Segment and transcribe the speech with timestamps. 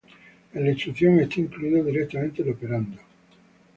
[0.55, 2.97] En la instrucción está incluido directamente el operando.